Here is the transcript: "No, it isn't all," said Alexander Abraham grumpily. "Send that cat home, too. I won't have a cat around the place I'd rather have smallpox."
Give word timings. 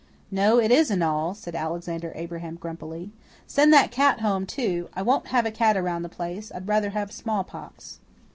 "No, 0.31 0.57
it 0.59 0.71
isn't 0.71 1.03
all," 1.03 1.35
said 1.35 1.53
Alexander 1.53 2.11
Abraham 2.15 2.55
grumpily. 2.55 3.11
"Send 3.45 3.71
that 3.73 3.91
cat 3.91 4.19
home, 4.21 4.47
too. 4.47 4.89
I 4.95 5.03
won't 5.03 5.27
have 5.27 5.45
a 5.45 5.51
cat 5.51 5.77
around 5.77 6.01
the 6.01 6.09
place 6.09 6.51
I'd 6.51 6.67
rather 6.67 6.89
have 6.89 7.11
smallpox." 7.11 7.99